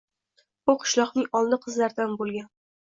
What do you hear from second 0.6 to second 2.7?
U qishloqding oldi qizlaridan bo‘lg‘an